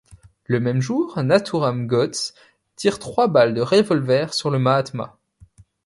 [0.45, 2.33] Le même jour, Nathuram Godse
[2.75, 5.19] tire trois balles de revolver sur le Mahatma.